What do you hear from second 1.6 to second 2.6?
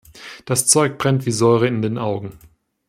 in den Augen.